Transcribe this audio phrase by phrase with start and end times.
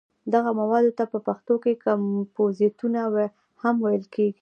[0.33, 2.99] دغه موادو ته په پښتو کې کمپوزیتونه
[3.63, 4.39] هم ویل کېږي.